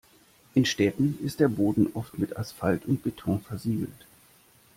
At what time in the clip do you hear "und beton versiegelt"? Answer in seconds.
2.87-4.07